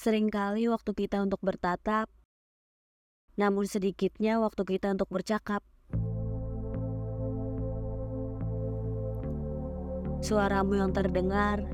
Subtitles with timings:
[0.00, 2.08] Seringkali waktu kita untuk bertatap,
[3.36, 5.60] namun sedikitnya waktu kita untuk bercakap.
[10.24, 11.68] Suaramu yang terdengar,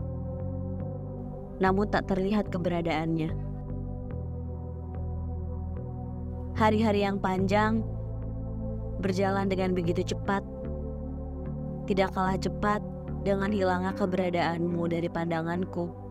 [1.63, 3.31] namun tak terlihat keberadaannya.
[6.59, 7.87] Hari-hari yang panjang
[9.07, 10.43] berjalan dengan begitu cepat,
[11.87, 12.83] tidak kalah cepat
[13.23, 16.06] dengan hilangnya keberadaanmu dari pandanganku.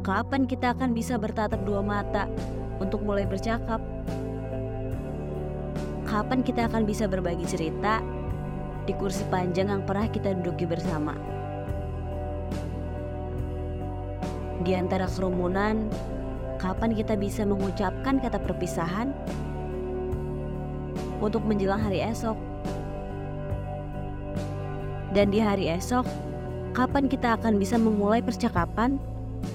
[0.00, 2.24] Kapan kita akan bisa bertatap dua mata
[2.80, 3.84] untuk mulai bercakap?
[6.08, 8.00] Kapan kita akan bisa berbagi cerita
[8.88, 11.12] di kursi panjang yang pernah kita duduki bersama?
[14.64, 15.92] Di antara kerumunan,
[16.56, 19.12] kapan kita bisa mengucapkan kata perpisahan
[21.20, 22.40] untuk menjelang hari esok?
[25.12, 26.08] Dan di hari esok,
[26.72, 28.96] kapan kita akan bisa memulai percakapan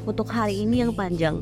[0.05, 1.41] untuk hari ini yang panjang?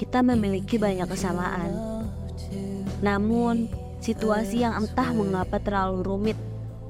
[0.00, 1.70] Kita memiliki banyak kesamaan,
[3.04, 3.68] namun
[4.00, 6.38] situasi yang entah mengapa terlalu rumit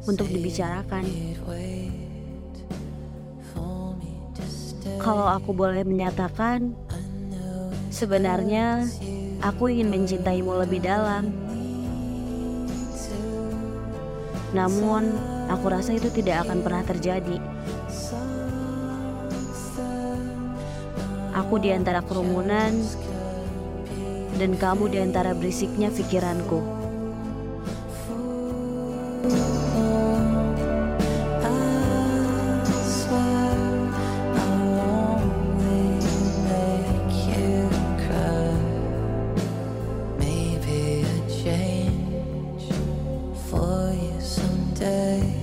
[0.07, 1.05] untuk dibicarakan.
[5.03, 6.71] Kalau aku boleh menyatakan,
[7.91, 8.87] sebenarnya
[9.43, 11.35] aku ingin mencintaimu lebih dalam.
[14.55, 15.11] Namun,
[15.51, 17.37] Aku rasa itu tidak akan pernah terjadi.
[21.35, 22.79] Aku di antara kerumunan
[24.39, 26.81] dan kamu di antara berisiknya pikiranku.
[44.81, 45.40] day.